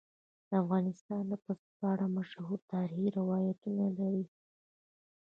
افغانستان 0.61 1.23
د 1.27 1.33
پسه 1.43 1.67
په 1.77 1.85
اړه 1.93 2.05
مشهور 2.17 2.59
تاریخی 2.73 3.09
روایتونه 3.19 3.85
لري. 3.99 4.25